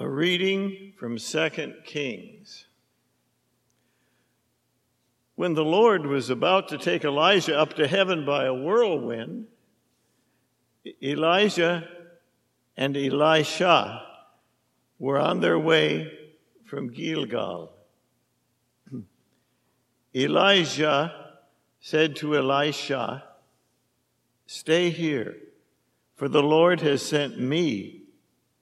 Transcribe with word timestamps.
A 0.00 0.08
reading 0.08 0.94
from 0.96 1.18
2 1.18 1.74
Kings. 1.84 2.64
When 5.34 5.52
the 5.52 5.62
Lord 5.62 6.06
was 6.06 6.30
about 6.30 6.68
to 6.68 6.78
take 6.78 7.04
Elijah 7.04 7.54
up 7.54 7.74
to 7.74 7.86
heaven 7.86 8.24
by 8.24 8.46
a 8.46 8.54
whirlwind, 8.54 9.48
Elijah 11.02 11.86
and 12.78 12.96
Elisha 12.96 14.02
were 14.98 15.18
on 15.18 15.40
their 15.40 15.58
way 15.58 16.10
from 16.64 16.88
Gilgal. 16.88 17.70
Elijah 20.16 21.14
said 21.78 22.16
to 22.16 22.38
Elisha, 22.38 23.22
Stay 24.46 24.88
here, 24.88 25.36
for 26.14 26.26
the 26.26 26.42
Lord 26.42 26.80
has 26.80 27.02
sent 27.02 27.38
me 27.38 27.99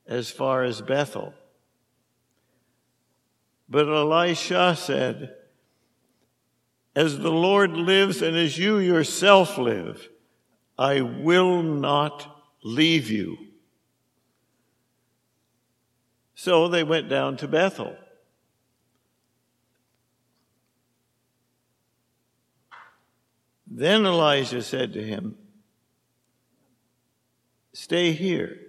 as 0.08 0.30
far 0.30 0.64
as 0.64 0.80
Bethel. 0.80 1.34
But 3.68 3.86
Elisha 3.86 4.74
said, 4.74 5.34
As 6.96 7.18
the 7.18 7.30
Lord 7.30 7.72
lives 7.72 8.22
and 8.22 8.34
as 8.36 8.56
you 8.56 8.78
yourself 8.78 9.58
live, 9.58 10.08
I 10.78 11.02
will 11.02 11.62
not 11.62 12.42
leave 12.64 13.10
you. 13.10 13.36
So 16.34 16.68
they 16.68 16.84
went 16.84 17.10
down 17.10 17.36
to 17.38 17.48
Bethel. 17.48 17.94
Then 23.66 24.06
Elijah 24.06 24.62
said 24.62 24.94
to 24.94 25.02
him, 25.02 25.36
Stay 27.74 28.12
here 28.12 28.67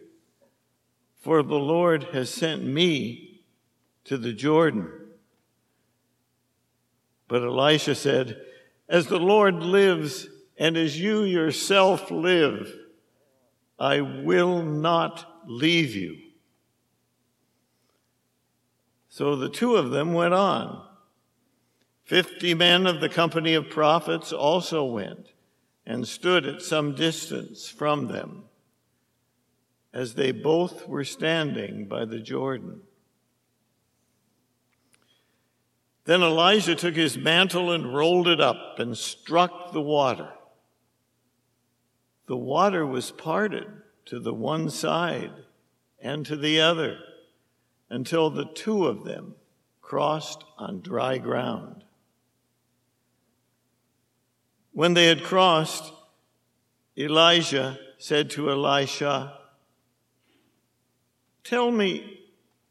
for 1.19 1.43
the 1.43 1.55
Lord 1.55 2.05
has 2.13 2.29
sent 2.33 2.63
me 2.63 3.41
to 4.05 4.17
the 4.17 4.33
Jordan. 4.33 4.89
But 7.27 7.43
Elisha 7.43 7.95
said, 7.95 8.41
As 8.87 9.07
the 9.07 9.19
Lord 9.19 9.55
lives, 9.55 10.27
and 10.57 10.75
as 10.77 10.99
you 10.99 11.23
yourself 11.23 12.09
live, 12.09 12.73
I 13.77 14.01
will 14.01 14.63
not 14.63 15.43
leave 15.45 15.95
you. 15.95 16.17
So 19.09 19.35
the 19.35 19.49
two 19.49 19.75
of 19.75 19.91
them 19.91 20.13
went 20.13 20.33
on. 20.33 20.85
Fifty 22.03 22.53
men 22.53 22.87
of 22.87 23.01
the 23.01 23.09
company 23.09 23.53
of 23.53 23.69
prophets 23.69 24.33
also 24.33 24.83
went 24.83 25.27
and 25.85 26.07
stood 26.07 26.45
at 26.45 26.61
some 26.61 26.95
distance 26.95 27.69
from 27.69 28.07
them 28.07 28.48
as 29.99 30.13
they 30.13 30.31
both 30.31 30.87
were 30.87 31.03
standing 31.03 31.85
by 31.85 32.05
the 32.05 32.19
Jordan. 32.19 32.79
Then 36.05 36.23
Elijah 36.23 36.73
took 36.73 36.95
his 36.95 37.17
mantle 37.17 37.69
and 37.69 37.93
rolled 37.93 38.29
it 38.29 38.39
up 38.39 38.79
and 38.79 38.97
struck 38.97 39.73
the 39.73 39.81
water. 39.81 40.29
The 42.27 42.37
water 42.37 42.85
was 42.85 43.11
parted 43.11 43.67
to 44.05 44.21
the 44.21 44.33
one 44.33 44.69
side 44.69 45.33
and 46.01 46.25
to 46.27 46.37
the 46.37 46.61
other 46.61 46.99
until 47.89 48.29
the 48.29 48.45
two 48.45 48.87
of 48.87 49.03
them 49.03 49.35
crossed 49.81 50.45
on 50.57 50.79
dry 50.79 51.17
ground. 51.17 51.83
When 54.71 54.93
they 54.93 55.07
had 55.07 55.23
crossed, 55.23 55.91
Elijah 56.97 57.77
said 57.97 58.29
to 58.29 58.49
Elisha, 58.49 59.38
Tell 61.43 61.71
me 61.71 62.19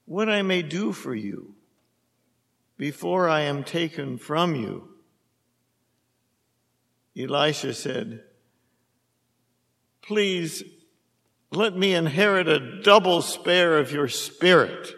what 0.04 0.28
I 0.28 0.42
may 0.42 0.62
do 0.62 0.92
for 0.92 1.14
you 1.14 1.54
before 2.76 3.28
I 3.28 3.42
am 3.42 3.64
taken 3.64 4.18
from 4.18 4.54
you. 4.54 4.88
Elisha 7.16 7.74
said, 7.74 8.22
Please 10.00 10.62
let 11.50 11.76
me 11.76 11.94
inherit 11.94 12.48
a 12.48 12.80
double 12.82 13.20
spare 13.20 13.78
of 13.78 13.92
your 13.92 14.08
spirit. 14.08 14.88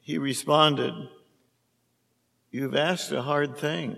He 0.00 0.18
responded, 0.18 0.92
You've 2.50 2.74
asked 2.74 3.12
a 3.12 3.22
hard 3.22 3.56
thing. 3.56 3.96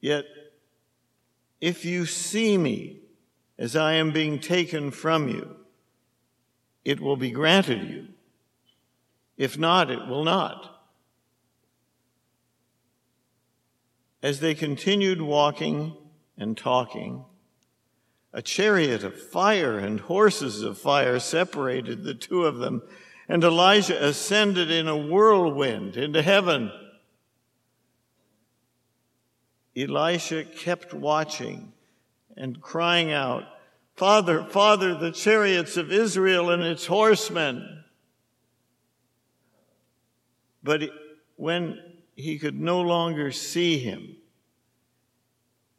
Yet, 0.00 0.24
if 1.60 1.84
you 1.84 2.06
see 2.06 2.56
me 2.56 3.00
as 3.58 3.76
I 3.76 3.94
am 3.94 4.12
being 4.12 4.40
taken 4.40 4.90
from 4.90 5.28
you, 5.28 5.56
it 6.84 7.00
will 7.00 7.16
be 7.16 7.30
granted 7.30 7.88
you. 7.88 8.08
If 9.36 9.58
not, 9.58 9.90
it 9.90 10.06
will 10.06 10.24
not. 10.24 10.68
As 14.22 14.40
they 14.40 14.54
continued 14.54 15.20
walking 15.20 15.96
and 16.36 16.56
talking, 16.56 17.24
a 18.32 18.42
chariot 18.42 19.04
of 19.04 19.20
fire 19.20 19.78
and 19.78 20.00
horses 20.00 20.62
of 20.62 20.78
fire 20.78 21.18
separated 21.18 22.02
the 22.02 22.14
two 22.14 22.44
of 22.44 22.58
them, 22.58 22.82
and 23.28 23.42
Elijah 23.44 24.04
ascended 24.04 24.70
in 24.70 24.88
a 24.88 24.96
whirlwind 24.96 25.96
into 25.96 26.22
heaven. 26.22 26.70
Elisha 29.76 30.44
kept 30.44 30.94
watching 30.94 31.72
and 32.36 32.60
crying 32.60 33.12
out, 33.12 33.44
Father, 34.02 34.42
Father, 34.42 34.96
the 34.96 35.12
chariots 35.12 35.76
of 35.76 35.92
Israel 35.92 36.50
and 36.50 36.60
its 36.60 36.86
horsemen. 36.86 37.84
But 40.60 40.90
when 41.36 41.78
he 42.16 42.36
could 42.36 42.60
no 42.60 42.80
longer 42.80 43.30
see 43.30 43.78
him, 43.78 44.16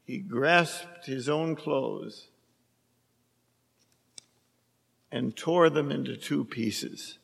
he 0.06 0.20
grasped 0.20 1.06
his 1.06 1.28
own 1.28 1.58
clothes 1.58 2.30
and 5.12 5.36
tore 5.36 5.70
them 5.70 5.92
into 5.92 6.16
two 6.16 6.46
pieces. 6.46 7.18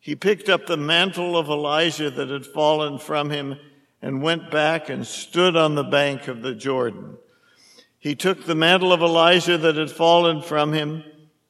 He 0.00 0.16
picked 0.16 0.48
up 0.48 0.66
the 0.66 0.76
mantle 0.76 1.36
of 1.36 1.48
Elijah 1.48 2.10
that 2.10 2.30
had 2.30 2.46
fallen 2.46 2.98
from 2.98 3.30
him 3.30 3.54
and 4.02 4.24
went 4.24 4.50
back 4.50 4.88
and 4.88 5.06
stood 5.06 5.54
on 5.54 5.76
the 5.76 5.84
bank 5.84 6.26
of 6.26 6.42
the 6.42 6.56
Jordan 6.56 7.16
he 7.98 8.14
took 8.14 8.44
the 8.44 8.54
mantle 8.54 8.92
of 8.92 9.02
Elijah 9.02 9.58
that 9.58 9.76
had 9.76 9.90
fallen 9.90 10.40
from 10.40 10.72
him 10.72 11.02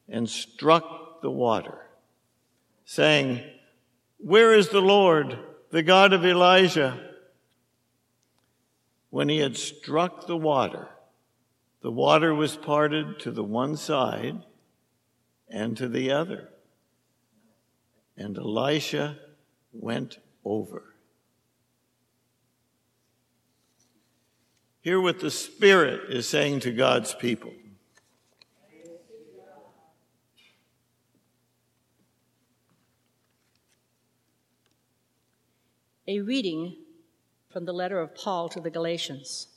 and 0.07 0.29
struck 0.29 1.21
the 1.21 1.29
water, 1.29 1.77
saying, 2.85 3.41
Where 4.17 4.53
is 4.53 4.69
the 4.69 4.81
Lord, 4.81 5.37
the 5.69 5.83
God 5.83 6.13
of 6.13 6.25
Elijah? 6.25 6.99
When 9.11 9.29
he 9.29 9.37
had 9.39 9.57
struck 9.57 10.27
the 10.27 10.37
water, 10.37 10.87
the 11.81 11.91
water 11.91 12.33
was 12.33 12.55
parted 12.55 13.19
to 13.19 13.31
the 13.31 13.43
one 13.43 13.77
side 13.77 14.43
and 15.49 15.77
to 15.77 15.87
the 15.87 16.11
other. 16.11 16.49
And 18.17 18.37
Elisha 18.37 19.17
went 19.71 20.19
over. 20.43 20.95
Hear 24.89 24.99
what 24.99 25.19
the 25.19 25.29
Spirit 25.29 26.09
is 26.09 26.27
saying 26.27 26.61
to 26.61 26.71
God's 26.71 27.13
people. 27.13 27.53
A 36.07 36.21
reading 36.21 36.75
from 37.51 37.65
the 37.65 37.71
letter 37.71 37.99
of 37.99 38.15
Paul 38.15 38.49
to 38.49 38.59
the 38.59 38.71
Galatians. 38.71 39.49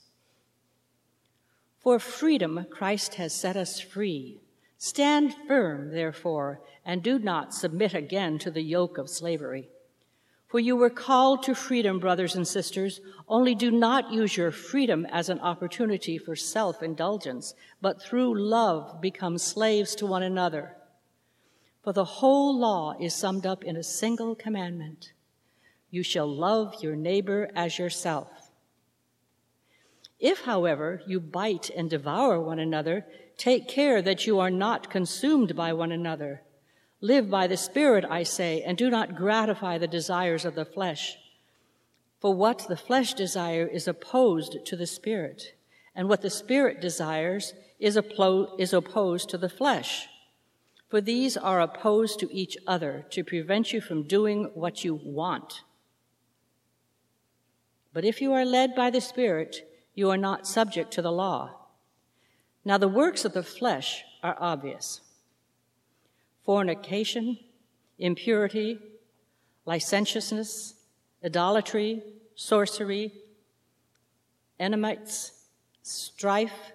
For 1.81 1.99
freedom 1.99 2.67
Christ 2.70 3.14
has 3.14 3.35
set 3.35 3.56
us 3.56 3.81
free. 3.81 4.43
Stand 4.76 5.35
firm, 5.49 5.93
therefore, 5.93 6.61
and 6.85 7.02
do 7.02 7.19
not 7.19 7.55
submit 7.55 7.94
again 7.94 8.38
to 8.40 8.50
the 8.50 8.61
yoke 8.61 8.99
of 8.99 9.08
slavery. 9.08 9.70
For 10.52 10.60
you 10.60 10.76
were 10.76 10.90
called 10.90 11.44
to 11.44 11.54
freedom, 11.54 11.99
brothers 11.99 12.34
and 12.34 12.46
sisters, 12.46 13.00
only 13.26 13.54
do 13.54 13.70
not 13.70 14.12
use 14.12 14.37
your 14.37 14.50
freedom 14.50 15.06
as 15.06 15.31
an 15.31 15.40
opportunity 15.40 16.19
for 16.19 16.37
self 16.37 16.82
indulgence, 16.82 17.54
but 17.81 18.02
through 18.02 18.38
love 18.38 19.00
become 19.00 19.38
slaves 19.38 19.94
to 19.94 20.06
one 20.06 20.22
another. 20.22 20.76
For 21.82 21.94
the 21.94 22.04
whole 22.04 22.54
law 22.54 22.94
is 23.00 23.14
summed 23.14 23.46
up 23.46 23.64
in 23.64 23.76
a 23.76 23.82
single 23.82 24.34
commandment 24.34 25.14
you 25.90 26.02
shall 26.02 26.28
love 26.28 26.82
your 26.82 26.96
neighbor 26.96 27.50
as 27.54 27.78
yourself. 27.78 28.50
If, 30.20 30.43
however, 30.43 31.00
you 31.06 31.19
bite 31.19 31.70
and 31.70 31.88
devour 31.88 32.38
one 32.38 32.58
another, 32.58 33.06
take 33.38 33.69
care 33.69 34.02
that 34.02 34.26
you 34.26 34.38
are 34.38 34.50
not 34.50 34.90
consumed 34.90 35.56
by 35.56 35.72
one 35.72 35.93
another. 35.93 36.43
Live 37.04 37.28
by 37.28 37.49
the 37.49 37.56
Spirit, 37.56 38.04
I 38.08 38.22
say, 38.22 38.62
and 38.62 38.78
do 38.78 38.88
not 38.88 39.16
gratify 39.16 39.76
the 39.76 39.88
desires 39.88 40.44
of 40.44 40.54
the 40.54 40.64
flesh. 40.64 41.19
For 42.20 42.32
what 42.32 42.69
the 42.69 42.76
flesh 42.76 43.12
desires 43.14 43.70
is 43.72 43.88
opposed 43.88 44.64
to 44.64 44.76
the 44.76 44.87
Spirit, 44.87 45.56
and 45.96 46.08
what 46.08 46.22
the 46.22 46.31
Spirit 46.31 46.81
desires 46.81 47.54
is, 47.81 47.99
is 48.58 48.72
opposed 48.72 49.28
to 49.31 49.37
the 49.37 49.49
flesh. 49.49 50.06
for 50.88 51.00
these 51.00 51.37
are 51.38 51.60
opposed 51.60 52.20
to 52.20 52.32
each 52.32 52.56
other 52.66 53.06
to 53.08 53.25
prevent 53.25 53.72
you 53.72 53.81
from 53.81 54.02
doing 54.02 54.50
what 54.54 54.84
you 54.84 54.94
want. 54.94 55.62
But 57.94 58.04
if 58.04 58.20
you 58.20 58.32
are 58.34 58.44
led 58.44 58.76
by 58.76 58.90
the 58.90 59.00
Spirit, 59.00 59.66
you 59.94 60.10
are 60.10 60.19
not 60.19 60.46
subject 60.46 60.93
to 60.93 61.02
the 61.02 61.10
law. 61.10 61.50
Now, 62.62 62.78
the 62.78 62.88
works 62.88 63.25
of 63.25 63.32
the 63.32 63.43
flesh 63.43 64.04
are 64.22 64.37
obvious 64.38 65.00
fornication, 66.44 67.39
impurity, 67.99 68.79
licentiousness, 69.65 70.75
idolatry, 71.25 72.03
sorcery, 72.35 73.12
enmities, 74.59 75.33
strife, 75.83 76.73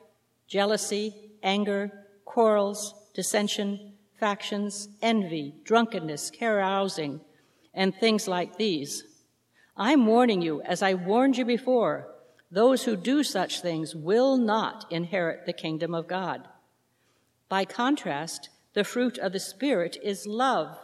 jealousy, 0.47 1.13
anger, 1.43 1.91
quarrels, 2.25 2.93
dissension 3.13 3.93
factions, 4.19 4.89
envy, 5.01 5.53
drunkenness, 5.63 6.31
carousing, 6.31 7.21
and 7.73 7.95
things 7.95 8.27
like 8.27 8.57
these. 8.57 9.03
I'm 9.75 10.07
warning 10.07 10.41
you, 10.41 10.61
as 10.63 10.81
I 10.81 10.95
warned 10.95 11.37
you 11.37 11.45
before, 11.45 12.07
those 12.49 12.83
who 12.83 12.95
do 12.95 13.23
such 13.23 13.61
things 13.61 13.95
will 13.95 14.37
not 14.37 14.85
inherit 14.91 15.45
the 15.45 15.53
kingdom 15.53 15.93
of 15.93 16.07
God. 16.07 16.47
By 17.49 17.65
contrast, 17.65 18.49
the 18.77 18.83
fruit 18.83 19.17
of 19.17 19.33
the 19.33 19.39
Spirit 19.39 19.97
is 20.03 20.27
love, 20.27 20.77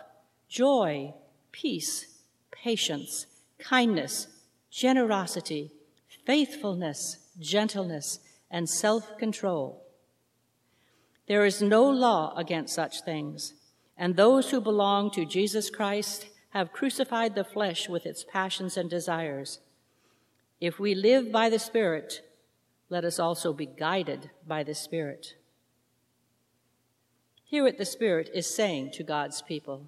joy, 0.49 1.13
peace, 1.51 2.07
patience, 2.49 3.27
kindness, 3.59 4.29
generosity, 4.71 5.71
faithfulness, 6.25 7.19
gentleness, 7.39 8.17
and 8.49 8.67
self 8.67 9.15
control. 9.19 9.85
There 11.27 11.45
is 11.45 11.61
no 11.61 11.87
law 11.87 12.33
against 12.35 12.73
such 12.73 13.01
things, 13.01 13.53
and 13.95 14.15
those 14.15 14.49
who 14.49 14.59
belong 14.59 15.11
to 15.11 15.23
Jesus 15.23 15.69
Christ 15.69 16.25
have 16.49 16.73
crucified 16.73 17.35
the 17.35 17.43
flesh 17.43 17.87
with 17.87 18.07
its 18.07 18.25
passions 18.27 18.75
and 18.75 18.89
desires. 18.89 19.59
If 20.59 20.79
we 20.79 20.95
live 20.95 21.31
by 21.31 21.47
the 21.47 21.59
Spirit, 21.59 22.27
let 22.89 23.05
us 23.05 23.19
also 23.19 23.53
be 23.53 23.67
guided 23.67 24.31
by 24.47 24.63
the 24.63 24.73
Spirit. 24.73 25.35
Hear 27.53 27.65
what 27.65 27.77
the 27.77 27.85
Spirit 27.85 28.31
is 28.33 28.47
saying 28.47 28.94
to 28.94 29.03
God's 29.03 29.44
people. 29.44 29.83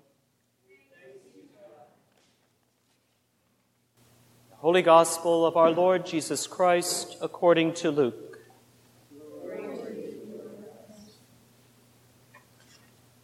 The 4.52 4.58
Holy 4.58 4.84
Gospel 4.84 5.48
of 5.48 5.58
our 5.58 5.72
Lord 5.72 6.06
Jesus 6.06 6.46
Christ 6.46 7.18
according 7.24 7.74
to 7.74 7.90
Luke. 7.90 8.38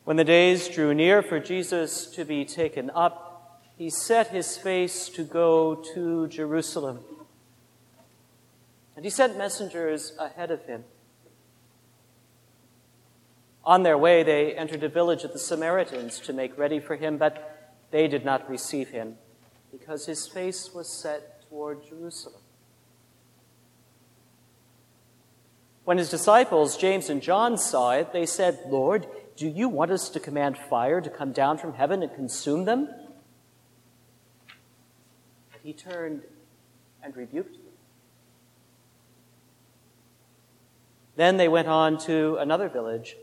When 0.06 0.18
the 0.18 0.24
days 0.24 0.68
drew 0.68 0.96
near 0.96 1.22
for 1.22 1.40
Jesus 1.40 2.08
to 2.08 2.26
be 2.26 2.44
taken 2.44 2.90
up, 2.96 3.62
he 3.78 3.92
set 3.92 4.30
his 4.30 4.58
face 4.58 5.08
to 5.10 5.24
go 5.24 5.76
to 5.94 6.28
Jerusalem. 6.30 7.02
And 8.96 9.06
he 9.06 9.12
sent 9.12 9.38
messengers 9.38 10.14
ahead 10.18 10.50
of 10.50 10.66
him. 10.66 10.86
On 13.64 13.84
their 13.84 13.98
way, 13.98 14.24
they 14.24 14.54
entered 14.54 14.84
a 14.84 14.90
village 14.90 15.24
of 15.24 15.34
the 15.34 15.40
Samaritans 15.40 16.20
to 16.22 16.34
make 16.34 16.58
ready 16.58 16.80
for 16.80 16.96
him, 16.96 17.18
but 17.18 17.76
they 17.92 18.08
did 18.08 18.26
not 18.26 18.50
receive 18.50 18.90
him 18.90 19.18
because 19.72 20.06
his 20.06 20.28
face 20.28 20.74
was 20.74 20.92
set 20.92 21.48
toward 21.48 21.86
Jerusalem. 21.88 22.42
When 25.84 25.98
his 25.98 26.10
disciples, 26.10 26.78
James 26.78 27.10
and 27.10 27.22
John, 27.22 27.58
saw 27.58 27.92
it, 27.92 28.14
they 28.14 28.26
said, 28.26 28.60
Lord, 28.68 29.08
do 29.36 29.48
you 29.48 29.70
want 29.70 29.92
us 29.92 30.10
to 30.10 30.20
command 30.20 30.58
fire 30.58 31.02
to 31.02 31.10
come 31.10 31.32
down 31.32 31.58
from 31.58 31.74
heaven 31.74 32.04
and 32.04 32.14
consume 32.14 32.66
them? 32.66 32.88
But 35.52 35.62
he 35.64 35.74
turned 35.74 36.22
and 37.04 37.16
rebuked 37.16 37.54
them. 37.54 37.62
Then 41.16 41.38
they 41.38 41.48
went 41.48 41.68
on 41.68 41.98
to 42.00 42.38
another 42.38 42.70
village. 42.70 43.18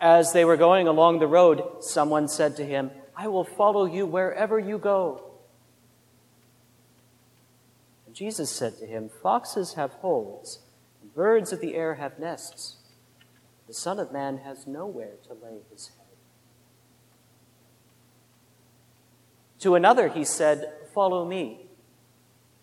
As 0.00 0.32
they 0.32 0.44
were 0.44 0.56
going 0.56 0.86
along 0.86 1.18
the 1.18 1.26
road, 1.26 1.82
someone 1.82 2.28
said 2.28 2.56
to 2.56 2.64
him, 2.64 2.90
I 3.16 3.28
will 3.28 3.44
follow 3.44 3.84
you 3.84 4.06
wherever 4.06 4.58
you 4.58 4.78
go. 4.78 5.24
And 8.06 8.14
Jesus 8.14 8.50
said 8.50 8.78
to 8.78 8.86
him, 8.86 9.10
Foxes 9.22 9.74
have 9.74 9.90
holes, 9.90 10.60
and 11.02 11.14
birds 11.14 11.52
of 11.52 11.60
the 11.60 11.74
air 11.74 11.96
have 11.96 12.18
nests 12.18 12.78
the 13.68 13.74
Son 13.74 14.00
of 14.00 14.10
Man 14.10 14.38
has 14.38 14.66
nowhere 14.66 15.12
to 15.28 15.34
lay 15.34 15.58
his 15.70 15.88
head. 15.88 16.06
To 19.60 19.74
another 19.74 20.08
he 20.08 20.24
said, 20.24 20.72
Follow 20.94 21.24
me. 21.24 21.66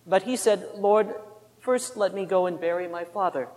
But 0.08 0.24
he 0.24 0.36
said, 0.36 0.68
Lord, 0.76 1.14
first 1.60 1.96
let 1.96 2.14
me 2.14 2.26
go 2.26 2.48
and 2.48 2.60
bury 2.60 2.88
my 2.88 3.06
father. 3.06 3.50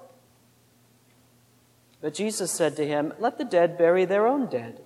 But 2.00 2.14
Jesus 2.14 2.50
said 2.50 2.76
to 2.76 2.86
him, 2.86 3.12
Let 3.18 3.38
the 3.38 3.44
dead 3.44 3.76
bury 3.76 4.04
their 4.04 4.26
own 4.26 4.48
dead. 4.48 4.80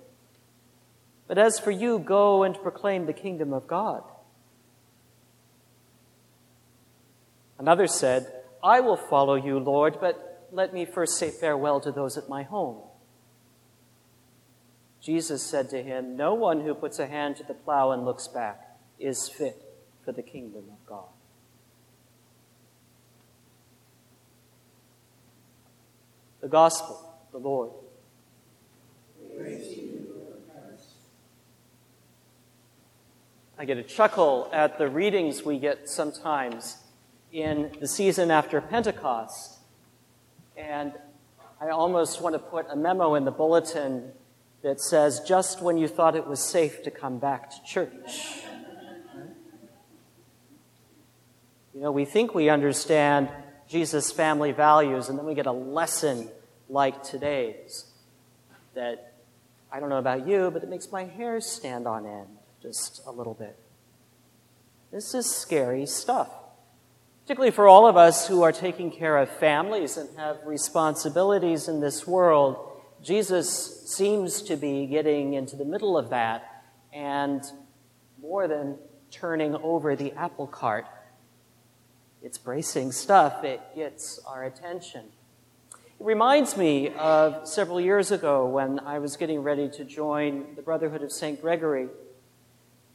But 1.28 1.38
as 1.38 1.58
for 1.58 1.70
you, 1.70 1.98
go 1.98 2.42
and 2.42 2.60
proclaim 2.60 3.06
the 3.06 3.12
kingdom 3.12 3.52
of 3.52 3.66
God. 3.66 4.02
Another 7.58 7.86
said, 7.86 8.26
I 8.62 8.80
will 8.80 8.96
follow 8.96 9.34
you, 9.34 9.58
Lord, 9.58 9.98
but 10.00 10.48
let 10.52 10.74
me 10.74 10.84
first 10.84 11.16
say 11.16 11.30
farewell 11.30 11.80
to 11.80 11.92
those 11.92 12.16
at 12.16 12.28
my 12.28 12.42
home. 12.42 12.82
Jesus 15.00 15.42
said 15.42 15.68
to 15.70 15.82
him, 15.82 16.16
No 16.16 16.34
one 16.34 16.60
who 16.60 16.74
puts 16.74 16.98
a 16.98 17.06
hand 17.06 17.36
to 17.36 17.44
the 17.44 17.54
plow 17.54 17.90
and 17.90 18.04
looks 18.04 18.28
back 18.28 18.78
is 18.98 19.28
fit 19.28 19.60
for 20.04 20.12
the 20.12 20.22
kingdom 20.22 20.64
of 20.70 20.86
God. 20.86 21.08
The 26.42 26.48
Gospel, 26.48 27.16
the 27.30 27.38
Lord. 27.38 27.70
I 33.58 33.64
get 33.64 33.78
a 33.78 33.82
chuckle 33.82 34.50
at 34.52 34.76
the 34.76 34.88
readings 34.88 35.44
we 35.44 35.58
get 35.58 35.88
sometimes 35.88 36.78
in 37.32 37.70
the 37.80 37.86
season 37.86 38.30
after 38.30 38.60
Pentecost 38.60 39.60
and 40.56 40.92
I 41.60 41.68
almost 41.68 42.20
want 42.20 42.34
to 42.34 42.40
put 42.40 42.66
a 42.68 42.74
memo 42.74 43.14
in 43.14 43.24
the 43.24 43.30
bulletin 43.30 44.10
that 44.62 44.80
says, 44.80 45.20
just 45.20 45.62
when 45.62 45.78
you 45.78 45.86
thought 45.86 46.16
it 46.16 46.26
was 46.26 46.40
safe 46.40 46.82
to 46.82 46.90
come 46.90 47.18
back 47.18 47.50
to 47.50 47.56
church. 47.64 48.40
You 51.72 51.82
know, 51.82 51.92
we 51.92 52.04
think 52.04 52.34
we 52.34 52.48
understand 52.48 53.30
Jesus' 53.68 54.12
family 54.12 54.52
values, 54.52 55.08
and 55.08 55.18
then 55.18 55.24
we 55.24 55.34
get 55.34 55.46
a 55.46 55.52
lesson 55.52 56.28
like 56.72 57.02
today's 57.02 57.86
that 58.74 59.14
I 59.70 59.78
don't 59.78 59.88
know 59.88 59.98
about 59.98 60.26
you, 60.26 60.50
but 60.50 60.62
it 60.62 60.68
makes 60.68 60.90
my 60.90 61.04
hair 61.04 61.40
stand 61.40 61.86
on 61.86 62.06
end 62.06 62.28
just 62.60 63.02
a 63.06 63.12
little 63.12 63.34
bit. 63.34 63.56
This 64.90 65.14
is 65.14 65.30
scary 65.30 65.86
stuff 65.86 66.28
particularly 67.22 67.52
for 67.52 67.68
all 67.68 67.86
of 67.86 67.96
us 67.96 68.26
who 68.26 68.42
are 68.42 68.52
taking 68.52 68.90
care 68.90 69.16
of 69.16 69.30
families 69.30 69.96
and 69.96 70.08
have 70.18 70.38
responsibilities 70.44 71.68
in 71.68 71.80
this 71.80 72.06
world. 72.06 72.56
Jesus 73.02 73.88
seems 73.88 74.42
to 74.42 74.56
be 74.56 74.86
getting 74.86 75.34
into 75.34 75.56
the 75.56 75.64
middle 75.64 75.96
of 75.96 76.10
that 76.10 76.64
and 76.92 77.42
more 78.20 78.48
than 78.48 78.76
turning 79.10 79.54
over 79.56 79.94
the 79.94 80.12
apple 80.12 80.48
cart. 80.48 80.84
It's 82.22 82.38
bracing 82.38 82.90
stuff, 82.92 83.44
it 83.44 83.60
gets 83.74 84.20
our 84.26 84.44
attention. 84.44 85.04
Reminds 86.02 86.56
me 86.56 86.88
of 86.98 87.46
several 87.46 87.80
years 87.80 88.10
ago 88.10 88.44
when 88.44 88.80
I 88.80 88.98
was 88.98 89.16
getting 89.16 89.40
ready 89.40 89.68
to 89.68 89.84
join 89.84 90.56
the 90.56 90.62
Brotherhood 90.62 91.00
of 91.04 91.12
St. 91.12 91.40
Gregory. 91.40 91.86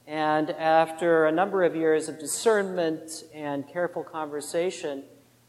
And 0.06 0.50
after 0.50 1.26
a 1.26 1.32
number 1.32 1.64
of 1.64 1.74
years 1.74 2.10
of 2.10 2.20
discernment 2.20 3.24
and 3.34 3.66
careful 3.66 4.04
conversation, 4.04 5.04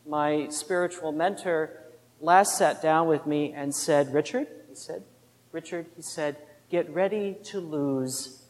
my 0.06 0.46
spiritual 0.50 1.10
mentor 1.10 1.82
last 2.20 2.56
sat 2.56 2.80
down 2.80 3.08
with 3.08 3.26
me 3.26 3.52
and 3.52 3.74
said, 3.74 4.14
Richard, 4.14 4.46
he 4.68 4.76
said, 4.76 5.02
Richard, 5.50 5.86
he 5.96 6.02
said, 6.02 6.36
get 6.70 6.88
ready 6.88 7.38
to 7.46 7.58
lose 7.58 8.44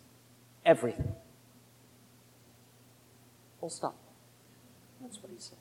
everything. 0.67 1.15
Full 3.59 3.71
stop. 3.71 3.97
That's 5.01 5.23
what 5.23 5.33
he 5.33 5.39
said. 5.39 5.57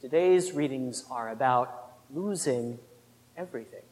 Today's 0.00 0.52
readings 0.52 1.04
are 1.10 1.30
about 1.30 1.92
losing 2.10 2.78
everything. 3.36 3.82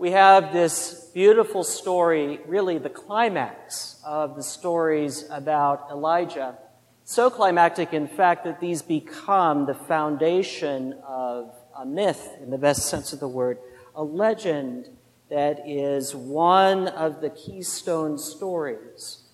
we 0.00 0.12
have 0.12 0.50
this 0.50 1.10
beautiful 1.12 1.62
story, 1.62 2.40
really 2.46 2.78
the 2.78 2.88
climax 2.88 4.00
of 4.02 4.34
the 4.34 4.42
stories 4.42 5.26
about 5.30 5.88
Elijah, 5.90 6.56
So 7.04 7.28
climactic, 7.28 7.92
in 7.92 8.08
fact, 8.08 8.44
that 8.44 8.60
these 8.60 8.80
become 8.80 9.66
the 9.66 9.74
foundation 9.74 10.94
of 11.06 11.52
a 11.76 11.84
myth, 11.84 12.36
in 12.40 12.48
the 12.48 12.56
best 12.56 12.86
sense 12.86 13.12
of 13.12 13.20
the 13.20 13.28
word, 13.28 13.58
a 13.94 14.02
legend 14.02 14.88
that 15.28 15.68
is 15.68 16.14
one 16.14 16.88
of 16.88 17.20
the 17.20 17.28
keystone 17.28 18.16
stories 18.16 19.24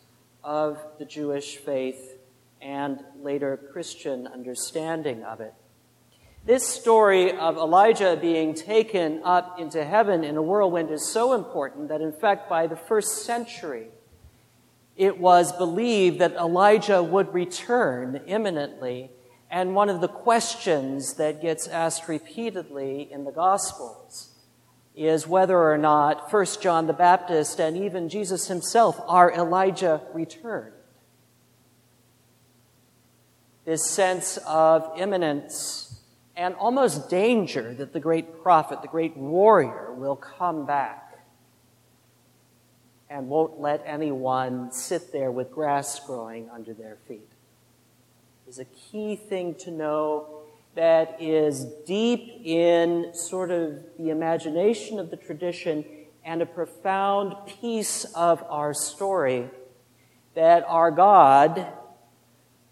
of 0.42 0.78
the 0.98 1.04
Jewish 1.04 1.58
faith 1.58 2.18
and 2.66 3.04
later 3.22 3.56
Christian 3.72 4.26
understanding 4.26 5.22
of 5.22 5.40
it. 5.40 5.54
This 6.44 6.66
story 6.66 7.30
of 7.30 7.56
Elijah 7.56 8.18
being 8.20 8.54
taken 8.54 9.20
up 9.24 9.60
into 9.60 9.84
heaven 9.84 10.24
in 10.24 10.36
a 10.36 10.42
whirlwind 10.42 10.90
is 10.90 11.08
so 11.08 11.32
important 11.32 11.88
that, 11.88 12.00
in 12.00 12.12
fact, 12.12 12.48
by 12.48 12.66
the 12.66 12.76
first 12.76 13.24
century, 13.24 13.86
it 14.96 15.18
was 15.18 15.52
believed 15.52 16.18
that 16.18 16.32
Elijah 16.32 17.02
would 17.02 17.32
return 17.32 18.20
imminently. 18.26 19.12
And 19.48 19.76
one 19.76 19.88
of 19.88 20.00
the 20.00 20.08
questions 20.08 21.14
that 21.14 21.40
gets 21.40 21.68
asked 21.68 22.08
repeatedly 22.08 23.08
in 23.12 23.22
the 23.22 23.32
Gospels 23.32 24.34
is 24.96 25.28
whether 25.28 25.56
or 25.56 25.78
not 25.78 26.32
First 26.32 26.60
John 26.62 26.88
the 26.88 26.92
Baptist 26.92 27.60
and 27.60 27.76
even 27.76 28.08
Jesus 28.08 28.48
himself 28.48 29.00
are 29.06 29.32
Elijah 29.32 30.00
returned. 30.12 30.75
This 33.66 33.84
sense 33.84 34.38
of 34.46 34.92
imminence 34.96 36.00
and 36.36 36.54
almost 36.54 37.10
danger 37.10 37.74
that 37.74 37.92
the 37.92 37.98
great 37.98 38.42
prophet, 38.42 38.80
the 38.80 38.88
great 38.88 39.16
warrior, 39.16 39.92
will 39.92 40.14
come 40.14 40.66
back 40.66 41.18
and 43.10 43.28
won't 43.28 43.60
let 43.60 43.82
anyone 43.84 44.70
sit 44.70 45.10
there 45.10 45.32
with 45.32 45.50
grass 45.50 45.98
growing 45.98 46.48
under 46.50 46.72
their 46.74 46.96
feet. 47.08 47.28
Is 48.48 48.60
a 48.60 48.66
key 48.66 49.16
thing 49.16 49.56
to 49.56 49.72
know 49.72 50.42
that 50.76 51.20
is 51.20 51.64
deep 51.86 52.42
in 52.44 53.10
sort 53.14 53.50
of 53.50 53.82
the 53.98 54.10
imagination 54.10 55.00
of 55.00 55.10
the 55.10 55.16
tradition 55.16 55.84
and 56.24 56.40
a 56.40 56.46
profound 56.46 57.34
piece 57.60 58.04
of 58.14 58.44
our 58.48 58.72
story 58.72 59.50
that 60.34 60.64
our 60.68 60.92
God 60.92 61.66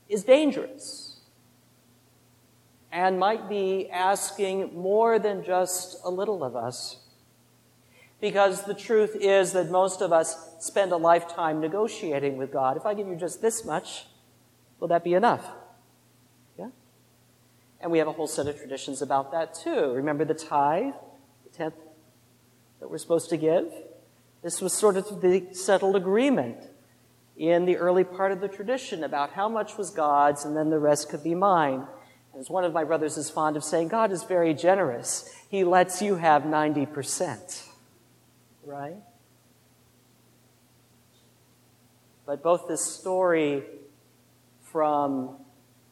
is 0.08 0.24
dangerous 0.24 1.14
and 2.94 3.18
might 3.18 3.48
be 3.48 3.90
asking 3.90 4.72
more 4.72 5.18
than 5.18 5.42
just 5.42 5.96
a 6.04 6.10
little 6.10 6.44
of 6.44 6.54
us. 6.54 6.98
Because 8.20 8.64
the 8.64 8.74
truth 8.74 9.16
is 9.20 9.52
that 9.52 9.68
most 9.68 10.00
of 10.00 10.12
us 10.12 10.54
spend 10.60 10.92
a 10.92 10.96
lifetime 10.96 11.60
negotiating 11.60 12.36
with 12.36 12.52
God. 12.52 12.76
If 12.76 12.86
I 12.86 12.94
give 12.94 13.08
you 13.08 13.16
just 13.16 13.42
this 13.42 13.64
much, 13.64 14.06
will 14.78 14.88
that 14.88 15.02
be 15.02 15.14
enough? 15.14 15.44
Yeah? 16.56 16.68
And 17.80 17.90
we 17.90 17.98
have 17.98 18.06
a 18.06 18.12
whole 18.12 18.28
set 18.28 18.46
of 18.46 18.56
traditions 18.56 19.02
about 19.02 19.32
that 19.32 19.54
too. 19.54 19.92
Remember 19.92 20.24
the 20.24 20.34
tithe, 20.34 20.94
the 21.42 21.50
tenth 21.50 21.74
that 22.78 22.88
we're 22.88 22.98
supposed 22.98 23.28
to 23.30 23.36
give? 23.36 23.72
This 24.42 24.60
was 24.60 24.72
sort 24.72 24.96
of 24.96 25.20
the 25.20 25.48
settled 25.52 25.96
agreement 25.96 26.58
in 27.36 27.64
the 27.64 27.76
early 27.76 28.04
part 28.04 28.32
of 28.32 28.40
the 28.40 28.48
tradition 28.48 29.04
about 29.04 29.32
how 29.32 29.48
much 29.48 29.76
was 29.76 29.90
God's 29.90 30.44
and 30.44 30.56
then 30.56 30.70
the 30.70 30.78
rest 30.78 31.08
could 31.08 31.24
be 31.24 31.34
mine. 31.34 31.86
As 32.38 32.50
one 32.50 32.64
of 32.64 32.72
my 32.72 32.84
brothers 32.84 33.16
is 33.16 33.30
fond 33.30 33.56
of 33.56 33.64
saying, 33.64 33.88
God 33.88 34.12
is 34.12 34.24
very 34.24 34.54
generous. 34.54 35.32
He 35.48 35.64
lets 35.64 36.02
you 36.02 36.16
have 36.16 36.42
90% 36.42 37.68
right? 38.66 38.96
But 42.26 42.42
both 42.42 42.66
this 42.68 42.84
story 42.84 43.64
from 44.62 45.36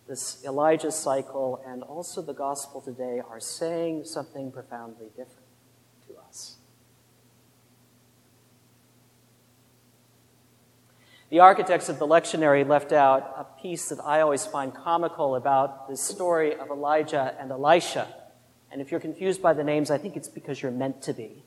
this 0.09 0.45
Elijah 0.45 0.91
cycle 0.91 1.63
and 1.67 1.83
also 1.83 2.23
the 2.23 2.33
gospel 2.33 2.81
today 2.81 3.21
are 3.29 3.41
saying 3.41 4.05
something 4.05 4.51
profoundly 4.51 5.09
different 5.17 5.47
to 6.09 6.15
us. 6.29 6.57
The 11.33 11.41
architects 11.41 11.89
of 11.89 11.99
the 11.99 12.07
lectionary 12.07 12.69
left 12.69 12.93
out 12.93 13.35
a 13.39 13.62
piece 13.62 13.89
that 13.89 14.05
I 14.05 14.21
always 14.21 14.45
find 14.45 14.75
comical 14.75 15.35
about 15.35 15.89
the 15.89 15.97
story 15.97 16.55
of 16.55 16.69
Elijah 16.69 17.35
and 17.41 17.51
Elisha. 17.51 18.07
And 18.71 18.83
if 18.83 18.91
you're 18.91 19.01
confused 19.01 19.41
by 19.41 19.55
the 19.55 19.65
names, 19.65 19.91
I 19.91 19.97
think 19.97 20.15
it's 20.15 20.29
because 20.29 20.61
you're 20.61 20.71
meant 20.71 21.01
to 21.05 21.15
be. 21.15 21.43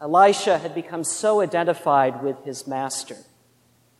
Elisha 0.00 0.56
had 0.56 0.74
become 0.74 1.04
so 1.04 1.42
identified 1.42 2.22
with 2.22 2.42
his 2.46 2.66
master 2.66 3.18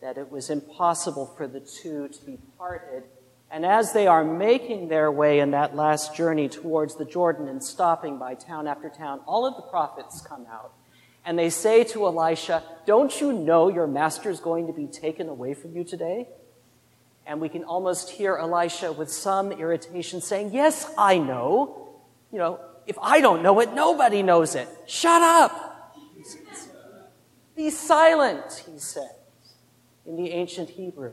that 0.01 0.17
it 0.17 0.31
was 0.33 0.49
impossible 0.49 1.27
for 1.27 1.47
the 1.47 1.61
two 1.61 2.09
to 2.09 2.25
be 2.25 2.39
parted. 2.57 3.03
And 3.51 3.67
as 3.67 3.93
they 3.93 4.07
are 4.07 4.25
making 4.25 4.89
their 4.89 5.13
way 5.13 5.41
in 5.41 5.51
that 5.51 5.77
last 5.77 6.17
journey 6.17 6.49
towards 6.49 6.97
the 6.97 7.05
Jordan 7.05 7.49
and 7.49 7.63
stopping 7.63 8.17
by 8.17 8.33
town 8.33 8.67
after 8.67 8.89
town, 8.89 9.21
all 9.27 9.45
of 9.45 9.57
the 9.57 9.71
prophets 9.71 10.23
come 10.23 10.47
out 10.51 10.73
and 11.25 11.39
they 11.39 11.50
say 11.50 11.85
to 11.85 12.07
Elisha, 12.07 12.62
Don't 12.87 13.21
you 13.21 13.33
know 13.33 13.69
your 13.69 13.87
master 13.87 14.31
is 14.31 14.41
going 14.41 14.67
to 14.67 14.73
be 14.73 14.87
taken 14.87 15.29
away 15.29 15.55
from 15.55 15.75
you 15.75 15.85
today? 15.85 16.29
And 17.27 17.41
we 17.41 17.49
can 17.49 17.65
almost 17.65 18.11
hear 18.11 18.37
Elisha 18.37 18.93
with 18.93 19.11
some 19.11 19.53
irritation 19.53 20.21
saying, 20.21 20.53
Yes, 20.53 20.91
I 20.97 21.19
know. 21.19 21.89
You 22.33 22.39
know, 22.39 22.61
if 22.87 22.97
I 23.00 23.21
don't 23.21 23.43
know 23.43 23.61
it, 23.61 23.73
nobody 23.75 24.23
knows 24.23 24.55
it. 24.55 24.69
Shut 24.87 25.23
up. 25.23 25.97
Be 27.57 27.71
silent, 27.71 28.65
he 28.71 28.79
says 28.79 29.11
in 30.07 30.17
the 30.17 30.31
ancient 30.31 30.71
Hebrew. 30.71 31.12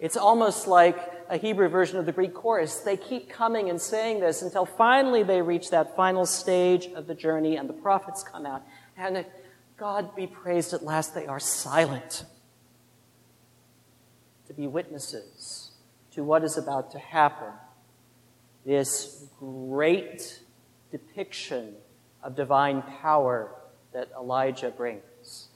It's 0.00 0.16
almost 0.16 0.66
like 0.66 0.98
a 1.28 1.36
Hebrew 1.36 1.68
version 1.68 1.98
of 1.98 2.06
the 2.06 2.12
Greek 2.12 2.34
chorus. 2.34 2.80
They 2.80 2.96
keep 2.96 3.28
coming 3.28 3.68
and 3.68 3.80
saying 3.80 4.20
this 4.20 4.42
until 4.42 4.64
finally 4.64 5.22
they 5.22 5.42
reach 5.42 5.70
that 5.70 5.94
final 5.94 6.26
stage 6.26 6.86
of 6.94 7.06
the 7.06 7.14
journey 7.14 7.56
and 7.56 7.68
the 7.68 7.74
prophets 7.74 8.22
come 8.22 8.46
out. 8.46 8.62
And 9.00 9.24
God 9.78 10.14
be 10.14 10.26
praised 10.26 10.74
at 10.74 10.84
last, 10.84 11.14
they 11.14 11.26
are 11.26 11.40
silent 11.40 12.24
to 14.46 14.52
be 14.52 14.66
witnesses 14.66 15.70
to 16.12 16.22
what 16.22 16.44
is 16.44 16.58
about 16.58 16.90
to 16.90 16.98
happen. 16.98 17.48
This 18.66 19.24
great 19.38 20.40
depiction 20.90 21.76
of 22.22 22.36
divine 22.36 22.82
power 22.82 23.54
that 23.94 24.10
Elijah 24.14 24.70
brings. 24.70 25.48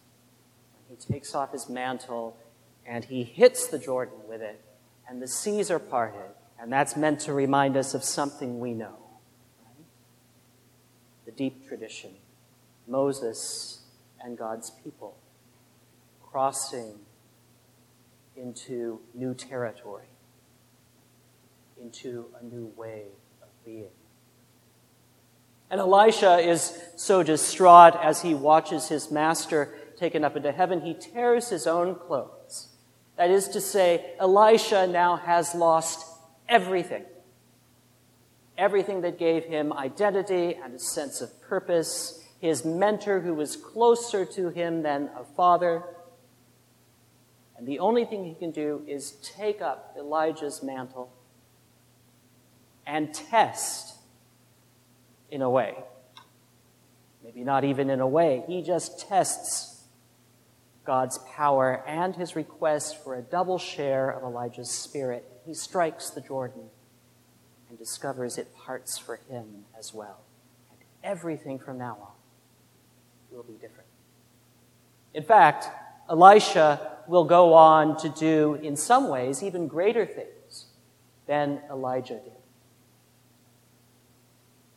He 0.89 0.97
takes 0.97 1.35
off 1.35 1.53
his 1.53 1.69
mantle 1.69 2.39
and 2.87 3.05
he 3.05 3.25
hits 3.25 3.67
the 3.67 3.79
Jordan 3.79 4.19
with 4.29 4.43
it, 4.43 4.61
and 5.09 5.21
the 5.21 5.29
seas 5.29 5.71
are 5.71 5.79
parted. 5.79 6.31
And 6.59 6.73
that's 6.73 6.97
meant 6.97 7.21
to 7.21 7.33
remind 7.35 7.77
us 7.77 7.95
of 7.95 8.05
something 8.05 8.59
we 8.59 8.73
know 8.73 8.97
right? 9.65 9.87
the 11.27 11.33
deep 11.33 11.67
tradition 11.67 12.13
Moses 12.87 13.81
and 14.21 14.37
God's 14.37 14.71
people 14.71 15.17
crossing 16.23 16.99
into 18.37 19.01
new 19.15 19.35
territory, 19.35 20.07
into 21.81 22.27
a 22.41 22.45
new 22.45 22.73
way 22.77 23.05
of 23.43 23.49
being. 23.65 23.91
And 25.71 25.81
Elisha 25.81 26.39
is 26.39 26.79
so 26.97 27.23
distraught 27.23 27.97
as 28.01 28.23
he 28.23 28.35
watches 28.35 28.89
his 28.89 29.11
master 29.11 29.75
taken 29.97 30.25
up 30.25 30.37
into 30.37 30.53
heaven, 30.53 30.81
he 30.81 30.95
tears 30.95 31.49
his 31.49 31.67
own 31.67 31.95
clothes. 31.95 32.69
That 33.17 33.31
is 33.31 33.49
to 33.49 33.61
say, 33.61 34.15
Elisha 34.19 34.87
now 34.87 35.17
has 35.17 35.55
lost 35.55 36.05
everything. 36.49 37.05
Everything 38.59 39.03
that 39.03 39.19
gave 39.19 39.45
him 39.45 39.73
identity 39.73 40.55
and 40.55 40.75
a 40.75 40.79
sense 40.79 41.21
of 41.21 41.41
purpose, 41.43 42.24
his 42.41 42.65
mentor 42.65 43.21
who 43.21 43.35
was 43.35 43.57
closer 43.57 44.25
to 44.25 44.51
him 44.51 44.83
than 44.83 45.11
a 45.17 45.25
father. 45.25 45.83
And 47.57 47.67
the 47.67 47.79
only 47.79 48.05
thing 48.05 48.25
he 48.25 48.35
can 48.35 48.51
do 48.51 48.83
is 48.87 49.13
take 49.23 49.63
up 49.63 49.95
Elijah's 49.99 50.63
mantle 50.63 51.13
and 52.87 53.15
test 53.15 53.97
in 55.31 55.43
a 55.43 55.49
way. 55.49 55.75
Maybe 57.23 57.45
not 57.45 57.65
even 57.65 57.89
in 57.89 58.01
a 58.01 58.07
way. 58.07 58.45
He 58.47 58.63
just 58.63 59.09
tests 59.09 59.85
God's 60.85 61.19
power 61.35 61.83
and 61.87 62.15
his 62.15 62.37
request 62.37 63.03
for 63.03 63.17
a 63.17 63.23
double 63.23 63.59
share 63.59 64.11
of 64.11 64.23
Elijah's 64.23 64.71
spirit. 64.71 65.25
He 65.47 65.55
strikes 65.55 66.11
the 66.11 66.21
Jordan 66.21 66.65
and 67.71 67.79
discovers 67.79 68.37
it 68.37 68.55
parts 68.55 68.99
for 68.99 69.17
him 69.31 69.65
as 69.79 69.95
well. 69.95 70.21
And 70.71 70.81
everything 71.03 71.59
from 71.59 71.79
now 71.79 71.97
on 72.03 72.13
will 73.35 73.43
be 73.43 73.55
different. 73.55 73.89
In 75.13 75.23
fact, 75.23 75.67
Elisha 76.09 76.99
will 77.07 77.25
go 77.25 77.55
on 77.55 77.97
to 77.99 78.09
do, 78.09 78.55
in 78.63 78.77
some 78.77 79.09
ways, 79.09 79.43
even 79.43 79.67
greater 79.69 80.07
things 80.07 80.67
than 81.27 81.61
Elijah 81.71 82.15
did. 82.15 82.33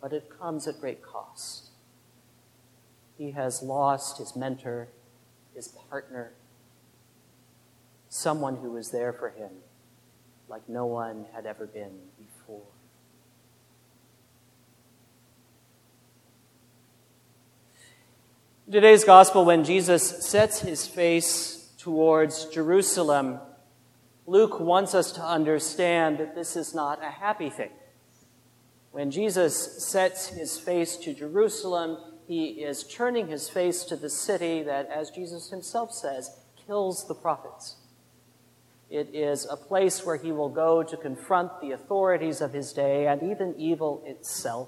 But 0.02 0.14
it 0.14 0.30
comes 0.40 0.68
at 0.68 0.80
great 0.80 1.02
cost. 1.02 1.70
He 3.18 3.32
has 3.32 3.64
lost 3.64 4.18
his 4.18 4.36
mentor 4.36 4.90
his 5.58 5.68
partner, 5.90 6.34
someone 8.10 8.58
who 8.58 8.72
was 8.72 8.92
there 8.92 9.12
for 9.12 9.30
him 9.32 9.50
like 10.48 10.70
no 10.70 10.86
one 10.86 11.26
had 11.34 11.46
ever 11.46 11.66
been 11.66 11.92
before. 12.18 12.62
Today's 18.70 19.06
gospel, 19.06 19.46
when 19.46 19.64
Jesus 19.64 20.26
sets 20.28 20.60
his 20.60 20.86
face 20.86 21.72
towards 21.78 22.48
Jerusalem, 22.48 23.40
Luke 24.26 24.60
wants 24.60 24.94
us 24.94 25.14
to 25.14 25.24
understand 25.24 26.18
that 26.18 26.36
this 26.36 26.58
is 26.58 26.76
not 26.76 27.02
a 27.02 27.10
happy 27.10 27.50
thing. 27.50 27.72
When 28.92 29.10
Jesus 29.10 29.82
sets 29.82 30.28
his 30.28 30.60
face 30.60 30.98
to 30.98 31.14
Jerusalem, 31.14 31.98
he 32.28 32.62
is 32.62 32.84
turning 32.84 33.30
his 33.30 33.48
face 33.48 33.86
to 33.86 33.96
the 33.96 34.10
city 34.10 34.64
that, 34.64 34.90
as 34.90 35.12
Jesus 35.12 35.50
himself 35.50 35.94
says, 35.94 36.38
kills 36.68 37.08
the 37.08 37.16
prophets. 37.16 37.78
It 38.90 39.16
is 39.16 39.48
a 39.50 39.56
place 39.56 40.06
where 40.06 40.18
he 40.18 40.34
will 40.34 40.50
go 40.50 40.84
to 40.84 40.98
confront 40.98 41.62
the 41.62 41.72
authorities 41.72 42.42
of 42.42 42.52
his 42.52 42.74
day 42.74 43.08
and 43.08 43.24
even 43.24 43.56
evil 43.58 44.04
itself. 44.06 44.68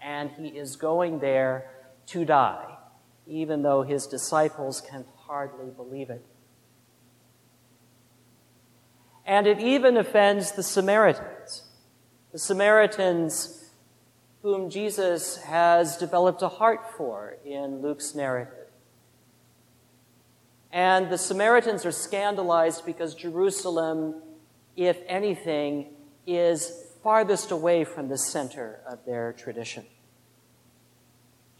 And 0.00 0.30
he 0.30 0.48
is 0.48 0.76
going 0.76 1.18
there 1.18 1.70
to 2.06 2.24
die, 2.24 2.78
even 3.26 3.62
though 3.62 3.82
his 3.82 4.06
disciples 4.06 4.80
can 4.80 5.04
hardly 5.26 5.70
believe 5.70 6.10
it. 6.10 6.24
And 9.26 9.46
it 9.46 9.58
even 9.60 9.96
offends 9.96 10.52
the 10.52 10.62
Samaritans. 10.62 11.62
The 12.32 12.38
Samaritans 12.38 13.64
whom 14.42 14.68
Jesus 14.68 15.38
has 15.44 15.96
developed 15.96 16.42
a 16.42 16.48
heart 16.48 16.94
for 16.98 17.38
in 17.46 17.80
Luke's 17.80 18.14
narrative. 18.14 18.68
And 20.70 21.08
the 21.08 21.16
Samaritans 21.16 21.86
are 21.86 21.92
scandalized 21.92 22.84
because 22.84 23.14
Jerusalem, 23.14 24.20
if 24.76 24.98
anything, 25.06 25.94
is 26.26 26.88
farthest 27.02 27.52
away 27.52 27.84
from 27.84 28.08
the 28.08 28.18
center 28.18 28.80
of 28.86 28.98
their 29.06 29.32
tradition. 29.32 29.86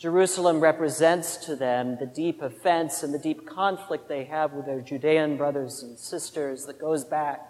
Jerusalem 0.04 0.60
represents 0.60 1.38
to 1.46 1.56
them 1.56 1.96
the 1.98 2.04
deep 2.04 2.42
offense 2.42 3.02
and 3.02 3.14
the 3.14 3.18
deep 3.18 3.46
conflict 3.46 4.06
they 4.06 4.24
have 4.24 4.52
with 4.52 4.66
their 4.66 4.82
Judean 4.82 5.38
brothers 5.38 5.82
and 5.82 5.98
sisters 5.98 6.66
that 6.66 6.78
goes 6.78 7.04
back 7.04 7.40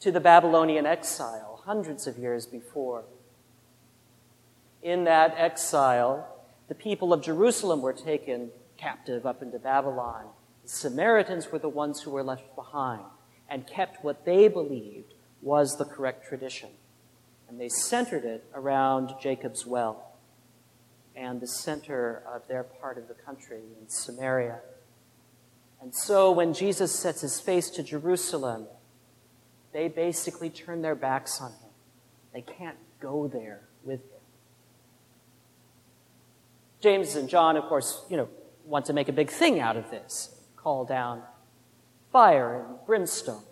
to 0.00 0.10
the 0.10 0.18
Babylonian 0.18 0.86
exile 0.86 1.60
hundreds 1.66 2.06
of 2.06 2.16
years 2.16 2.46
before. 2.46 3.04
In 4.80 5.04
that 5.04 5.34
exile, 5.36 6.26
the 6.68 6.74
people 6.74 7.12
of 7.12 7.20
Jerusalem 7.20 7.82
were 7.82 7.92
taken 7.92 8.52
captive 8.78 9.26
up 9.26 9.42
into 9.42 9.58
Babylon. 9.58 10.24
The 10.62 10.70
Samaritans 10.70 11.52
were 11.52 11.58
the 11.58 11.68
ones 11.68 12.00
who 12.00 12.10
were 12.10 12.24
left 12.24 12.56
behind 12.56 13.04
and 13.50 13.66
kept 13.66 14.02
what 14.02 14.24
they 14.24 14.48
believed 14.48 15.12
was 15.42 15.76
the 15.76 15.84
correct 15.84 16.26
tradition. 16.26 16.70
And 17.50 17.60
they 17.60 17.68
centered 17.68 18.24
it 18.24 18.46
around 18.54 19.12
Jacob's 19.20 19.66
well 19.66 20.11
and 21.16 21.40
the 21.40 21.46
center 21.46 22.22
of 22.32 22.46
their 22.48 22.62
part 22.62 22.98
of 22.98 23.08
the 23.08 23.14
country 23.14 23.60
in 23.80 23.88
Samaria. 23.88 24.60
And 25.80 25.94
so 25.94 26.30
when 26.30 26.54
Jesus 26.54 26.92
sets 26.92 27.22
his 27.22 27.40
face 27.40 27.68
to 27.70 27.82
Jerusalem, 27.82 28.66
they 29.72 29.88
basically 29.88 30.50
turn 30.50 30.82
their 30.82 30.94
backs 30.94 31.40
on 31.40 31.50
him. 31.50 31.70
They 32.32 32.42
can't 32.42 32.78
go 33.00 33.28
there 33.28 33.62
with 33.84 34.00
him. 34.00 34.20
James 36.80 37.16
and 37.16 37.28
John, 37.28 37.56
of 37.56 37.64
course, 37.64 38.04
you 38.08 38.16
know, 38.16 38.28
want 38.64 38.86
to 38.86 38.92
make 38.92 39.08
a 39.08 39.12
big 39.12 39.30
thing 39.30 39.60
out 39.60 39.76
of 39.76 39.90
this 39.90 40.40
call 40.56 40.84
down 40.84 41.22
fire 42.12 42.64
and 42.64 42.86
brimstone. 42.86 43.42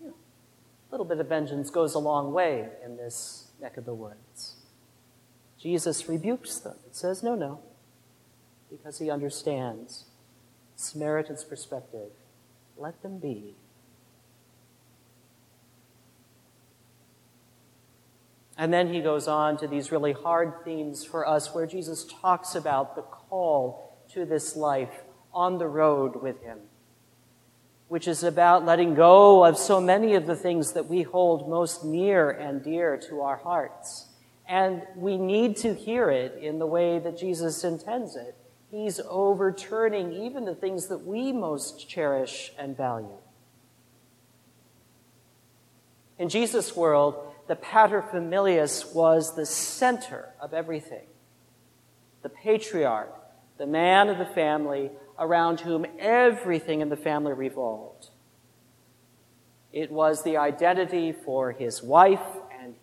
You 0.00 0.08
know, 0.08 0.14
a 0.14 0.90
little 0.92 1.06
bit 1.06 1.18
of 1.18 1.28
vengeance 1.28 1.70
goes 1.70 1.94
a 1.94 1.98
long 1.98 2.32
way 2.32 2.68
in 2.84 2.96
this 2.96 3.48
neck 3.60 3.76
of 3.76 3.84
the 3.84 3.94
woods. 3.94 4.56
Jesus 5.62 6.08
rebukes 6.08 6.58
them 6.58 6.74
and 6.84 6.94
says, 6.94 7.22
No, 7.22 7.36
no, 7.36 7.60
because 8.68 8.98
he 8.98 9.10
understands 9.10 10.06
Samaritan's 10.74 11.44
perspective. 11.44 12.10
Let 12.76 13.00
them 13.02 13.18
be. 13.18 13.54
And 18.58 18.72
then 18.72 18.92
he 18.92 19.00
goes 19.00 19.28
on 19.28 19.56
to 19.58 19.68
these 19.68 19.92
really 19.92 20.12
hard 20.12 20.64
themes 20.64 21.04
for 21.04 21.26
us 21.26 21.54
where 21.54 21.66
Jesus 21.66 22.04
talks 22.04 22.54
about 22.54 22.96
the 22.96 23.02
call 23.02 23.96
to 24.12 24.24
this 24.24 24.56
life 24.56 25.02
on 25.32 25.58
the 25.58 25.68
road 25.68 26.22
with 26.22 26.42
him, 26.42 26.58
which 27.88 28.08
is 28.08 28.22
about 28.22 28.64
letting 28.64 28.94
go 28.94 29.44
of 29.44 29.56
so 29.56 29.80
many 29.80 30.14
of 30.14 30.26
the 30.26 30.36
things 30.36 30.72
that 30.72 30.86
we 30.86 31.02
hold 31.02 31.48
most 31.48 31.84
near 31.84 32.30
and 32.30 32.62
dear 32.62 32.96
to 33.08 33.20
our 33.22 33.36
hearts. 33.36 34.08
And 34.52 34.82
we 34.96 35.16
need 35.16 35.56
to 35.58 35.72
hear 35.72 36.10
it 36.10 36.38
in 36.38 36.58
the 36.58 36.66
way 36.66 36.98
that 36.98 37.16
Jesus 37.16 37.64
intends 37.64 38.16
it. 38.16 38.36
He's 38.70 39.00
overturning 39.08 40.12
even 40.12 40.44
the 40.44 40.54
things 40.54 40.88
that 40.88 41.06
we 41.06 41.32
most 41.32 41.88
cherish 41.88 42.52
and 42.58 42.76
value. 42.76 43.16
In 46.18 46.28
Jesus' 46.28 46.76
world, 46.76 47.32
the 47.48 47.56
paterfamilias 47.56 48.94
was 48.94 49.34
the 49.34 49.46
center 49.46 50.28
of 50.38 50.52
everything. 50.52 51.06
The 52.20 52.28
patriarch, 52.28 53.14
the 53.56 53.66
man 53.66 54.10
of 54.10 54.18
the 54.18 54.26
family, 54.34 54.90
around 55.18 55.60
whom 55.60 55.86
everything 55.98 56.82
in 56.82 56.90
the 56.90 56.96
family 56.98 57.32
revolved. 57.32 58.10
It 59.72 59.90
was 59.90 60.22
the 60.22 60.36
identity 60.36 61.12
for 61.12 61.52
his 61.52 61.82
wife 61.82 62.20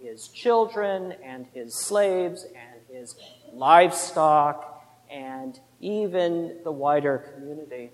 his 0.09 0.27
children 0.27 1.13
and 1.23 1.45
his 1.53 1.75
slaves 1.75 2.43
and 2.43 2.81
his 2.97 3.15
livestock 3.53 4.83
and 5.09 5.59
even 5.79 6.57
the 6.63 6.71
wider 6.71 7.19
community. 7.19 7.91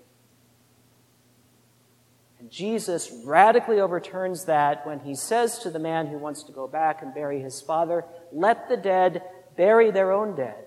And 2.40 2.50
Jesus 2.50 3.12
radically 3.26 3.80
overturns 3.80 4.46
that 4.46 4.86
when 4.86 5.00
he 5.00 5.16
says 5.16 5.60
to 5.60 5.70
the 5.70 5.80
man 5.80 6.08
who 6.08 6.18
wants 6.18 6.44
to 6.44 6.52
go 6.52 6.68
back 6.68 7.02
and 7.02 7.14
bury 7.14 7.42
his 7.42 7.62
father, 7.62 8.06
Let 8.32 8.70
the 8.70 8.78
dead 8.78 9.22
bury 9.58 9.92
their 9.92 10.12
own 10.12 10.36
dead. 10.36 10.66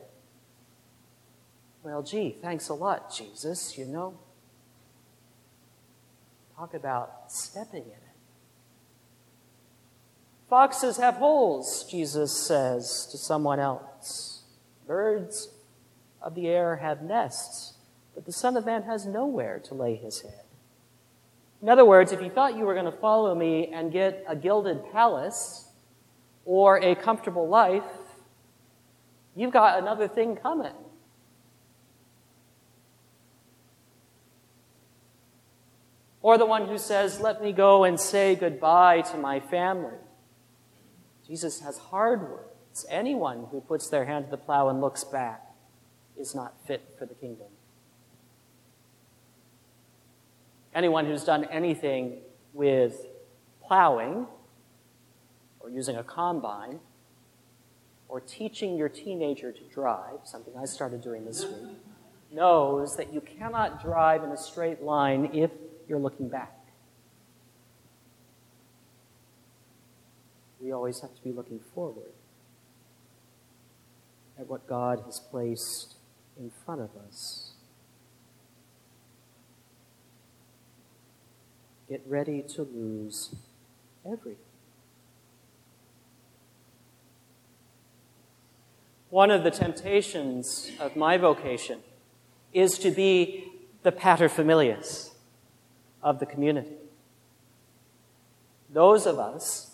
Well, 1.82 2.02
gee, 2.02 2.36
thanks 2.42 2.68
a 2.68 2.74
lot, 2.74 3.14
Jesus, 3.14 3.78
you 3.78 3.86
know. 3.86 4.18
Talk 6.56 6.74
about 6.74 7.30
stepping 7.30 7.84
in 7.84 7.90
it. 7.90 8.07
Foxes 10.48 10.96
have 10.96 11.16
holes, 11.16 11.84
Jesus 11.90 12.34
says 12.34 13.06
to 13.10 13.18
someone 13.18 13.60
else. 13.60 14.44
Birds 14.86 15.50
of 16.22 16.34
the 16.34 16.48
air 16.48 16.76
have 16.76 17.02
nests, 17.02 17.74
but 18.14 18.24
the 18.24 18.32
Son 18.32 18.56
of 18.56 18.64
Man 18.64 18.84
has 18.84 19.04
nowhere 19.04 19.58
to 19.58 19.74
lay 19.74 19.94
his 19.94 20.22
head. 20.22 20.44
In 21.60 21.68
other 21.68 21.84
words, 21.84 22.12
if 22.12 22.22
you 22.22 22.30
thought 22.30 22.56
you 22.56 22.64
were 22.64 22.72
going 22.72 22.86
to 22.86 22.92
follow 22.92 23.34
me 23.34 23.66
and 23.66 23.92
get 23.92 24.24
a 24.26 24.34
gilded 24.34 24.90
palace 24.90 25.68
or 26.46 26.78
a 26.78 26.94
comfortable 26.94 27.46
life, 27.46 27.82
you've 29.36 29.52
got 29.52 29.78
another 29.78 30.08
thing 30.08 30.34
coming. 30.34 30.72
Or 36.22 36.38
the 36.38 36.46
one 36.46 36.68
who 36.68 36.78
says, 36.78 37.20
Let 37.20 37.42
me 37.42 37.52
go 37.52 37.84
and 37.84 38.00
say 38.00 38.34
goodbye 38.34 39.02
to 39.02 39.18
my 39.18 39.40
family. 39.40 39.98
Jesus 41.28 41.60
has 41.60 41.78
hard 41.78 42.22
words. 42.22 42.86
Anyone 42.88 43.46
who 43.50 43.60
puts 43.60 43.88
their 43.88 44.06
hand 44.06 44.24
to 44.26 44.30
the 44.30 44.36
plow 44.36 44.68
and 44.68 44.80
looks 44.80 45.04
back 45.04 45.44
is 46.16 46.34
not 46.34 46.54
fit 46.66 46.94
for 46.98 47.06
the 47.06 47.14
kingdom. 47.14 47.48
Anyone 50.74 51.06
who's 51.06 51.24
done 51.24 51.44
anything 51.44 52.18
with 52.54 53.06
plowing 53.62 54.26
or 55.60 55.70
using 55.70 55.96
a 55.96 56.02
combine 56.02 56.80
or 58.08 58.20
teaching 58.20 58.76
your 58.76 58.88
teenager 58.88 59.52
to 59.52 59.62
drive, 59.64 60.20
something 60.24 60.54
I 60.56 60.64
started 60.64 61.02
doing 61.02 61.26
this 61.26 61.44
week, 61.44 61.76
knows 62.32 62.96
that 62.96 63.12
you 63.12 63.20
cannot 63.20 63.82
drive 63.82 64.24
in 64.24 64.30
a 64.30 64.36
straight 64.36 64.82
line 64.82 65.30
if 65.34 65.50
you're 65.88 65.98
looking 65.98 66.28
back. 66.28 66.57
We 70.68 70.74
always 70.74 71.00
have 71.00 71.14
to 71.14 71.22
be 71.22 71.32
looking 71.32 71.60
forward 71.74 72.12
at 74.38 74.46
what 74.48 74.66
God 74.68 75.00
has 75.06 75.18
placed 75.18 75.94
in 76.38 76.52
front 76.66 76.82
of 76.82 76.90
us. 77.08 77.52
Get 81.88 82.02
ready 82.06 82.42
to 82.54 82.64
lose 82.64 83.34
everything. 84.04 84.44
One 89.08 89.30
of 89.30 89.44
the 89.44 89.50
temptations 89.50 90.70
of 90.78 90.96
my 90.96 91.16
vocation 91.16 91.78
is 92.52 92.78
to 92.80 92.90
be 92.90 93.50
the 93.84 93.92
paterfamilias 93.92 95.12
of 96.02 96.18
the 96.18 96.26
community. 96.26 96.76
Those 98.68 99.06
of 99.06 99.18
us 99.18 99.67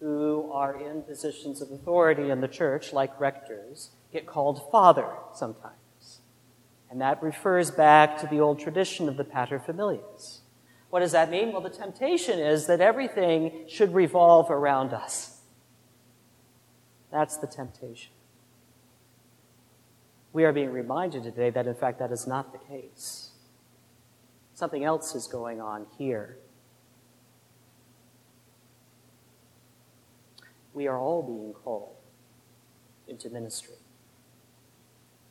who 0.00 0.50
are 0.52 0.78
in 0.78 1.02
positions 1.02 1.62
of 1.62 1.70
authority 1.70 2.30
in 2.30 2.40
the 2.40 2.48
church, 2.48 2.92
like 2.92 3.18
rectors, 3.18 3.90
get 4.12 4.26
called 4.26 4.70
father 4.70 5.08
sometimes. 5.34 6.20
And 6.90 7.00
that 7.00 7.22
refers 7.22 7.70
back 7.70 8.18
to 8.18 8.26
the 8.26 8.40
old 8.40 8.58
tradition 8.58 9.08
of 9.08 9.16
the 9.16 9.24
paterfamilias. 9.24 10.40
What 10.90 11.00
does 11.00 11.12
that 11.12 11.30
mean? 11.30 11.52
Well, 11.52 11.60
the 11.60 11.70
temptation 11.70 12.38
is 12.38 12.66
that 12.66 12.80
everything 12.80 13.64
should 13.68 13.92
revolve 13.94 14.50
around 14.50 14.92
us. 14.92 15.40
That's 17.10 17.36
the 17.36 17.46
temptation. 17.46 18.12
We 20.32 20.44
are 20.44 20.52
being 20.52 20.70
reminded 20.70 21.22
today 21.22 21.50
that, 21.50 21.66
in 21.66 21.74
fact, 21.74 21.98
that 21.98 22.12
is 22.12 22.26
not 22.26 22.52
the 22.52 22.58
case. 22.58 23.30
Something 24.54 24.84
else 24.84 25.14
is 25.14 25.26
going 25.26 25.60
on 25.60 25.86
here. 25.98 26.36
We 30.76 30.88
are 30.88 30.98
all 30.98 31.22
being 31.22 31.54
called 31.54 31.96
into 33.08 33.30
ministry. 33.30 33.76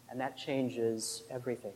And 0.10 0.20
that 0.20 0.36
changes 0.36 1.22
everything. 1.30 1.74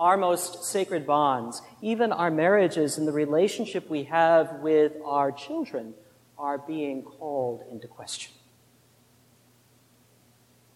Our 0.00 0.16
most 0.16 0.64
sacred 0.64 1.06
bonds, 1.06 1.62
even 1.80 2.10
our 2.10 2.28
marriages 2.28 2.98
and 2.98 3.06
the 3.06 3.12
relationship 3.12 3.88
we 3.88 4.02
have 4.04 4.54
with 4.62 4.94
our 5.04 5.30
children, 5.30 5.94
are 6.36 6.58
being 6.58 7.02
called 7.02 7.62
into 7.70 7.86
question. 7.86 8.32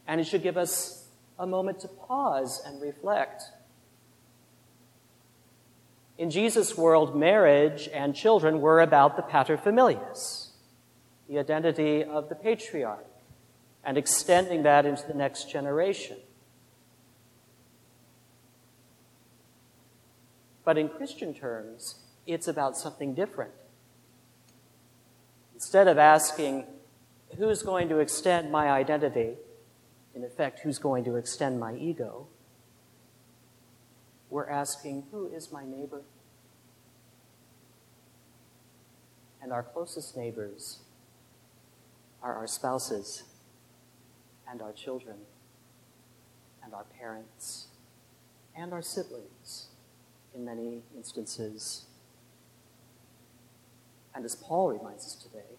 And 0.06 0.20
it 0.20 0.28
should 0.28 0.44
give 0.44 0.56
us 0.56 1.08
a 1.40 1.46
moment 1.46 1.80
to 1.80 1.88
pause 1.88 2.62
and 2.64 2.80
reflect. 2.80 3.42
In 6.16 6.30
Jesus' 6.30 6.76
world, 6.76 7.16
marriage 7.16 7.88
and 7.92 8.14
children 8.14 8.60
were 8.60 8.80
about 8.80 9.16
the 9.16 9.22
paterfamilias, 9.22 10.50
the 11.28 11.38
identity 11.38 12.04
of 12.04 12.28
the 12.28 12.36
patriarch, 12.36 13.06
and 13.84 13.98
extending 13.98 14.62
that 14.62 14.86
into 14.86 15.06
the 15.06 15.14
next 15.14 15.50
generation. 15.50 16.16
But 20.64 20.78
in 20.78 20.88
Christian 20.88 21.34
terms, 21.34 21.96
it's 22.26 22.48
about 22.48 22.76
something 22.76 23.14
different. 23.14 23.52
Instead 25.52 25.88
of 25.88 25.98
asking, 25.98 26.66
who's 27.36 27.62
going 27.62 27.88
to 27.88 27.98
extend 27.98 28.50
my 28.50 28.70
identity, 28.70 29.34
in 30.14 30.24
effect, 30.24 30.60
who's 30.60 30.78
going 30.78 31.04
to 31.04 31.16
extend 31.16 31.58
my 31.58 31.74
ego, 31.74 32.28
we're 34.34 34.50
asking, 34.50 35.04
who 35.12 35.28
is 35.28 35.52
my 35.52 35.64
neighbor? 35.64 36.02
And 39.40 39.52
our 39.52 39.62
closest 39.62 40.16
neighbors 40.16 40.80
are 42.20 42.34
our 42.34 42.48
spouses 42.48 43.22
and 44.50 44.60
our 44.60 44.72
children 44.72 45.18
and 46.64 46.74
our 46.74 46.82
parents 46.98 47.68
and 48.56 48.72
our 48.72 48.82
siblings 48.82 49.68
in 50.34 50.44
many 50.44 50.82
instances. 50.96 51.84
And 54.16 54.24
as 54.24 54.34
Paul 54.34 54.72
reminds 54.72 55.04
us 55.04 55.14
today, 55.14 55.58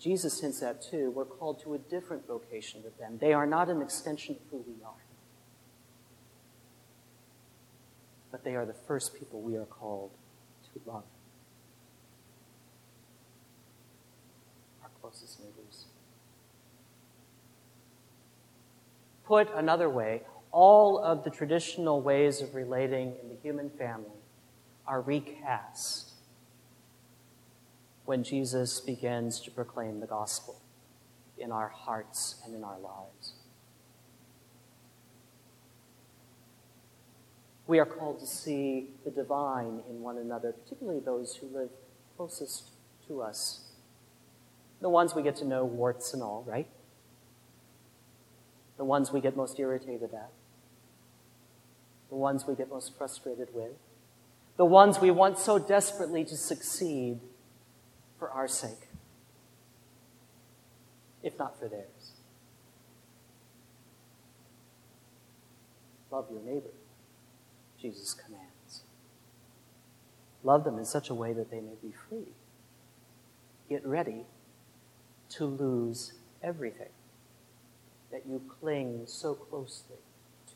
Jesus 0.00 0.40
hints 0.40 0.62
at 0.62 0.80
too, 0.80 1.10
we're 1.10 1.26
called 1.26 1.60
to 1.64 1.74
a 1.74 1.78
different 1.78 2.26
vocation 2.26 2.82
with 2.82 2.98
them. 2.98 3.18
They 3.20 3.34
are 3.34 3.46
not 3.46 3.68
an 3.68 3.82
extension 3.82 4.36
of 4.36 4.40
who 4.50 4.64
we 4.66 4.82
are, 4.82 5.03
but 8.34 8.42
they 8.42 8.56
are 8.56 8.66
the 8.66 8.74
first 8.74 9.16
people 9.16 9.40
we 9.40 9.54
are 9.54 9.64
called 9.64 10.10
to 10.64 10.90
love. 10.90 11.04
Our 14.82 14.90
closest 15.00 15.38
neighbors. 15.38 15.84
Put 19.24 19.54
another 19.54 19.88
way, 19.88 20.22
all 20.50 20.98
of 20.98 21.22
the 21.22 21.30
traditional 21.30 22.02
ways 22.02 22.42
of 22.42 22.56
relating 22.56 23.14
in 23.22 23.28
the 23.28 23.36
human 23.40 23.70
family 23.70 24.18
are 24.84 25.00
recast 25.00 26.14
when 28.04 28.24
Jesus 28.24 28.80
begins 28.80 29.38
to 29.42 29.52
proclaim 29.52 30.00
the 30.00 30.08
gospel 30.08 30.60
in 31.38 31.52
our 31.52 31.68
hearts 31.68 32.42
and 32.44 32.52
in 32.52 32.64
our 32.64 32.80
lives. 32.80 33.34
We 37.66 37.78
are 37.78 37.86
called 37.86 38.20
to 38.20 38.26
see 38.26 38.90
the 39.04 39.10
divine 39.10 39.80
in 39.88 40.00
one 40.00 40.18
another, 40.18 40.52
particularly 40.52 41.00
those 41.00 41.36
who 41.36 41.46
live 41.46 41.70
closest 42.16 42.70
to 43.08 43.22
us. 43.22 43.60
The 44.80 44.90
ones 44.90 45.14
we 45.14 45.22
get 45.22 45.36
to 45.36 45.46
know, 45.46 45.64
warts 45.64 46.12
and 46.12 46.22
all, 46.22 46.44
right? 46.46 46.68
The 48.76 48.84
ones 48.84 49.12
we 49.12 49.20
get 49.20 49.36
most 49.36 49.58
irritated 49.58 50.12
at. 50.12 50.30
The 52.10 52.16
ones 52.16 52.46
we 52.46 52.54
get 52.54 52.68
most 52.68 52.96
frustrated 52.98 53.48
with. 53.54 53.72
The 54.56 54.64
ones 54.64 55.00
we 55.00 55.10
want 55.10 55.38
so 55.38 55.58
desperately 55.58 56.24
to 56.24 56.36
succeed 56.36 57.20
for 58.18 58.30
our 58.30 58.46
sake, 58.46 58.88
if 61.22 61.38
not 61.38 61.58
for 61.58 61.68
theirs. 61.68 62.12
Love 66.10 66.26
your 66.30 66.40
neighbor, 66.42 66.70
Jesus 67.84 68.14
commands. 68.14 68.80
Love 70.42 70.64
them 70.64 70.78
in 70.78 70.86
such 70.86 71.10
a 71.10 71.14
way 71.14 71.34
that 71.34 71.50
they 71.50 71.60
may 71.60 71.74
be 71.82 71.92
free. 72.08 72.32
Get 73.68 73.84
ready 73.86 74.24
to 75.30 75.44
lose 75.44 76.14
everything 76.42 76.88
that 78.10 78.22
you 78.26 78.40
cling 78.58 79.02
so 79.04 79.34
closely 79.34 79.98
to. 80.46 80.54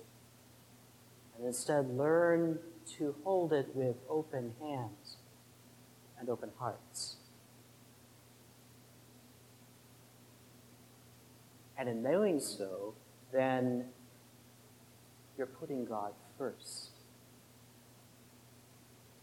And 1.37 1.47
instead, 1.47 1.91
learn 1.91 2.61
to 2.97 3.15
hold 3.25 3.53
it 3.53 3.69
with 3.75 3.97
open 4.09 4.55
hands 4.59 5.19
and 6.19 6.31
open 6.31 6.49
hearts. 6.59 7.17
And 11.77 11.91
in 11.91 12.03
doing 12.03 12.41
so, 12.41 12.95
then 13.33 13.85
you're 15.37 15.47
putting 15.47 15.85
God 15.85 16.13
first. 16.39 16.98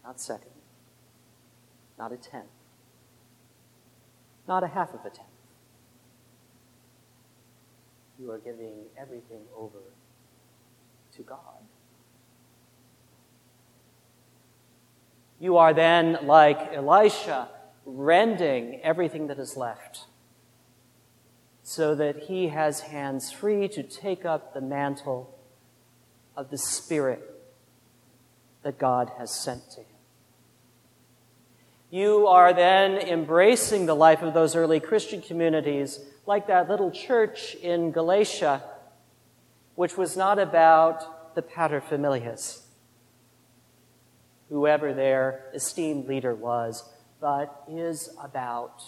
Not 0.06 0.20
second. 0.20 0.52
Not 1.98 2.12
a 2.12 2.16
tenth. 2.16 2.46
Not 4.46 4.62
a 4.62 4.68
half 4.68 4.94
of 4.94 5.00
a 5.00 5.10
tenth. 5.10 5.28
You 8.18 8.30
are 8.30 8.38
giving 8.38 8.84
everything 8.96 9.42
over 9.56 9.80
to 11.16 11.22
God. 11.22 11.38
You 15.40 15.56
are 15.56 15.74
then, 15.74 16.18
like 16.22 16.72
Elisha, 16.72 17.48
rending 17.84 18.80
everything 18.82 19.26
that 19.26 19.38
is 19.38 19.56
left 19.56 20.04
so 21.62 21.96
that 21.96 22.24
he 22.24 22.48
has 22.48 22.80
hands 22.80 23.32
free 23.32 23.66
to 23.68 23.82
take 23.82 24.24
up 24.24 24.54
the 24.54 24.60
mantle 24.60 25.36
of 26.36 26.50
the 26.50 26.58
Spirit 26.58 27.22
that 28.62 28.78
God 28.78 29.10
has 29.18 29.34
sent 29.34 29.68
to 29.72 29.80
him. 29.80 29.95
You 31.96 32.26
are 32.26 32.52
then 32.52 32.98
embracing 32.98 33.86
the 33.86 33.96
life 33.96 34.20
of 34.20 34.34
those 34.34 34.54
early 34.54 34.80
Christian 34.80 35.22
communities, 35.22 35.98
like 36.26 36.48
that 36.48 36.68
little 36.68 36.90
church 36.90 37.54
in 37.54 37.90
Galatia, 37.90 38.62
which 39.76 39.96
was 39.96 40.14
not 40.14 40.38
about 40.38 41.34
the 41.34 41.40
paterfamilias, 41.40 42.60
whoever 44.50 44.92
their 44.92 45.44
esteemed 45.54 46.06
leader 46.06 46.34
was, 46.34 46.84
but 47.18 47.64
is 47.66 48.10
about 48.22 48.84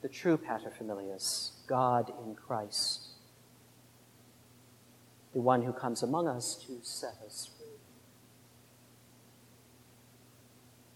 the 0.00 0.08
true 0.08 0.38
paterfamilias, 0.38 1.50
God 1.66 2.10
in 2.24 2.34
Christ, 2.34 3.08
the 5.34 5.42
one 5.42 5.60
who 5.60 5.74
comes 5.74 6.02
among 6.02 6.26
us 6.26 6.54
to 6.66 6.78
set 6.80 7.16
us 7.26 7.50
free. 7.54 7.61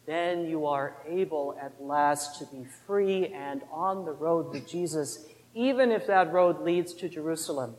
Then 0.07 0.47
you 0.47 0.67
are 0.67 0.97
able 1.07 1.59
at 1.61 1.83
last 1.83 2.39
to 2.39 2.47
be 2.47 2.65
free 2.87 3.27
and 3.27 3.63
on 3.73 4.05
the 4.05 4.13
road 4.13 4.51
with 4.51 4.69
Jesus, 4.69 5.27
even 5.53 5.91
if 5.91 6.07
that 6.07 6.33
road 6.33 6.63
leads 6.63 6.95
to 6.95 7.09
Jerusalem. 7.09 7.75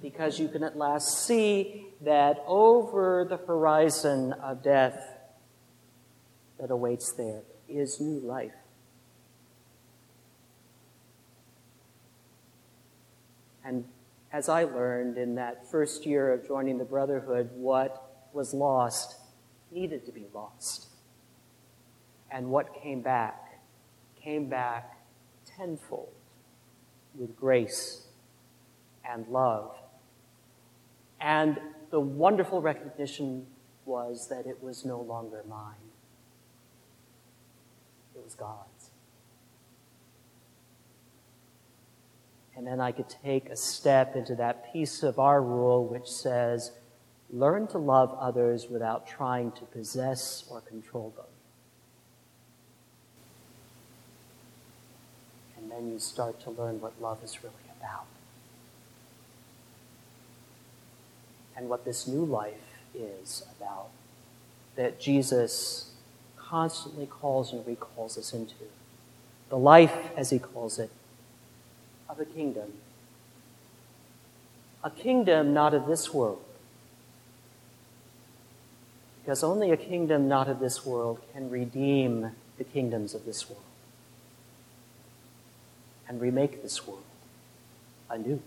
Because 0.00 0.38
you 0.38 0.48
can 0.48 0.62
at 0.62 0.78
last 0.78 1.26
see 1.26 1.86
that 2.00 2.42
over 2.46 3.26
the 3.28 3.36
horizon 3.36 4.32
of 4.32 4.62
death 4.62 4.98
that 6.58 6.70
awaits 6.70 7.12
there 7.12 7.42
is 7.68 8.00
new 8.00 8.20
life. 8.20 8.52
And 13.62 13.84
as 14.32 14.48
I 14.48 14.64
learned 14.64 15.18
in 15.18 15.34
that 15.34 15.70
first 15.70 16.06
year 16.06 16.32
of 16.32 16.46
joining 16.46 16.78
the 16.78 16.84
Brotherhood, 16.84 17.50
what 17.54 18.28
was 18.32 18.54
lost 18.54 19.16
needed 19.70 20.06
to 20.06 20.12
be 20.12 20.26
lost. 20.34 20.86
And 22.30 22.50
what 22.50 22.74
came 22.82 23.00
back 23.00 23.60
came 24.22 24.48
back 24.48 24.98
tenfold 25.44 26.12
with 27.14 27.36
grace 27.36 28.06
and 29.08 29.26
love. 29.28 29.74
And 31.20 31.58
the 31.90 32.00
wonderful 32.00 32.60
recognition 32.60 33.46
was 33.84 34.28
that 34.28 34.46
it 34.46 34.62
was 34.62 34.84
no 34.84 35.00
longer 35.00 35.42
mine, 35.48 35.90
it 38.14 38.22
was 38.22 38.34
God's. 38.34 38.90
And 42.54 42.66
then 42.66 42.80
I 42.80 42.90
could 42.90 43.08
take 43.08 43.48
a 43.50 43.56
step 43.56 44.16
into 44.16 44.34
that 44.34 44.72
piece 44.72 45.04
of 45.04 45.20
our 45.20 45.40
rule 45.40 45.86
which 45.86 46.08
says, 46.08 46.72
learn 47.30 47.66
to 47.68 47.78
love 47.78 48.16
others 48.18 48.68
without 48.68 49.06
trying 49.06 49.52
to 49.52 49.62
possess 49.64 50.44
or 50.50 50.60
control 50.60 51.12
them. 51.16 51.26
And 55.56 55.70
then 55.70 55.92
you 55.92 55.98
start 55.98 56.40
to 56.42 56.50
learn 56.50 56.80
what 56.80 57.00
love 57.00 57.22
is 57.22 57.42
really 57.42 57.54
about. 57.78 58.06
And 61.56 61.68
what 61.68 61.84
this 61.84 62.06
new 62.06 62.24
life 62.24 62.54
is 62.94 63.44
about 63.56 63.88
that 64.76 65.00
Jesus 65.00 65.90
constantly 66.36 67.04
calls 67.04 67.52
and 67.52 67.66
recalls 67.66 68.16
us 68.16 68.32
into. 68.32 68.54
The 69.48 69.58
life, 69.58 69.94
as 70.16 70.30
he 70.30 70.38
calls 70.38 70.78
it, 70.78 70.90
of 72.08 72.20
a 72.20 72.24
kingdom. 72.24 72.74
A 74.84 74.90
kingdom 74.90 75.52
not 75.52 75.74
of 75.74 75.86
this 75.86 76.14
world. 76.14 76.42
Because 79.28 79.44
only 79.44 79.70
a 79.70 79.76
kingdom 79.76 80.26
not 80.26 80.48
of 80.48 80.58
this 80.58 80.86
world 80.86 81.20
can 81.34 81.50
redeem 81.50 82.30
the 82.56 82.64
kingdoms 82.64 83.12
of 83.12 83.26
this 83.26 83.46
world 83.46 83.62
and 86.08 86.18
remake 86.18 86.62
this 86.62 86.86
world 86.86 87.02
anew. 88.08 88.40